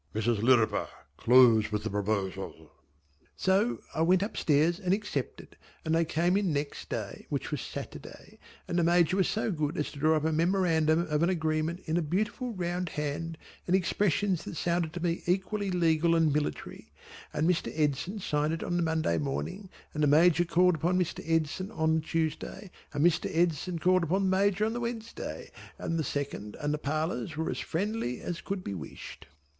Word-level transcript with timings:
Mrs. 0.15 0.41
Lirriper 0.41 0.87
close 1.15 1.71
with 1.71 1.83
the 1.83 1.89
proposal." 1.91 2.71
So 3.35 3.81
I 3.93 4.01
went 4.01 4.23
up 4.23 4.35
stairs 4.35 4.79
and 4.79 4.95
accepted, 4.95 5.57
and 5.85 5.93
they 5.93 6.05
came 6.05 6.35
in 6.35 6.51
next 6.51 6.89
day 6.89 7.27
which 7.29 7.51
was 7.51 7.61
Saturday 7.61 8.39
and 8.67 8.79
the 8.79 8.83
Major 8.83 9.17
was 9.17 9.27
so 9.27 9.51
good 9.51 9.77
as 9.77 9.91
to 9.91 9.99
draw 9.99 10.15
up 10.17 10.25
a 10.25 10.31
Memorandum 10.31 11.01
of 11.05 11.21
an 11.21 11.29
agreement 11.29 11.81
in 11.85 11.97
a 11.97 12.01
beautiful 12.01 12.51
round 12.55 12.89
hand 12.89 13.37
and 13.67 13.75
expressions 13.75 14.43
that 14.45 14.57
sounded 14.57 14.91
to 14.93 15.03
me 15.03 15.21
equally 15.27 15.69
legal 15.69 16.15
and 16.15 16.33
military, 16.33 16.91
and 17.31 17.47
Mr. 17.47 17.71
Edson 17.79 18.17
signed 18.17 18.53
it 18.53 18.63
on 18.63 18.77
the 18.77 18.81
Monday 18.81 19.19
morning 19.19 19.69
and 19.93 20.01
the 20.01 20.07
Major 20.07 20.45
called 20.45 20.73
upon 20.73 20.97
Mr. 20.97 21.23
Edson 21.29 21.69
on 21.69 21.93
the 21.99 22.01
Tuesday 22.01 22.71
and 22.91 23.05
Mr. 23.05 23.29
Edson 23.31 23.77
called 23.77 24.01
upon 24.05 24.23
the 24.23 24.29
Major 24.35 24.65
on 24.65 24.73
the 24.73 24.79
Wednesday 24.79 25.51
and 25.77 25.99
the 25.99 26.03
Second 26.03 26.55
and 26.59 26.73
the 26.73 26.79
parlours 26.79 27.37
were 27.37 27.51
as 27.51 27.59
friendly 27.59 28.19
as 28.19 28.41
could 28.41 28.63
be 28.63 28.73
wished. 28.73 29.27